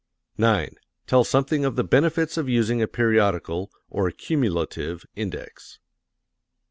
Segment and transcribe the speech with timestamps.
[0.39, 0.69] 9.
[1.05, 5.77] Tell something of the benefits of using a periodical (or cumulative) index.